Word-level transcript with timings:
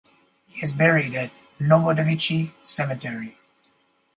He 0.47 0.61
is 0.63 0.71
buried 0.73 1.13
at 1.13 1.29
Novodevichy 1.59 2.53
Cemetery. 2.63 3.37